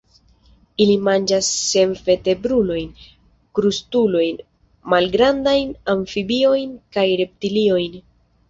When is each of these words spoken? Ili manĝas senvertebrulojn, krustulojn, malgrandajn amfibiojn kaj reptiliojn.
Ili 0.85 0.93
manĝas 1.07 1.49
senvertebrulojn, 1.57 2.87
krustulojn, 3.59 4.41
malgrandajn 4.95 5.71
amfibiojn 5.97 6.77
kaj 6.99 7.09
reptiliojn. 7.23 8.05